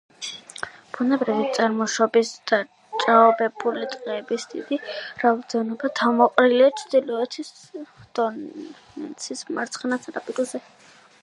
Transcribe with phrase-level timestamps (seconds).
[0.93, 4.79] ბუნებრივი წარმოშობის დაჭაობებული ტყეების დიდი
[5.25, 7.55] რაოდენობა თავმოყრილია ჩრდილოეთის
[8.21, 10.67] დონეცის მარცხენა სანაპიროზე.